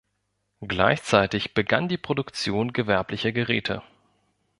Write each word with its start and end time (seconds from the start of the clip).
Gleichzeitig 0.61 1.53
begann 1.53 1.87
die 1.87 1.99
Produktion 1.99 2.73
gewerblicher 2.73 3.31
Geräte. 3.31 3.83